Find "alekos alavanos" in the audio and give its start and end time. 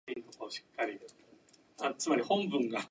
0.07-1.97